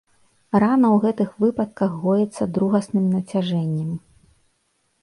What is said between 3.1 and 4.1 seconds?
нацяжэннем.